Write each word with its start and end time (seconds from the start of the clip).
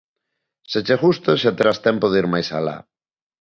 Se 0.71 0.79
che 0.85 0.95
gusta 1.03 1.31
xa 1.41 1.51
terás 1.57 1.79
tempo 1.87 2.05
de 2.11 2.17
ir 2.21 2.27
máis 2.33 2.49
alá. 2.57 2.77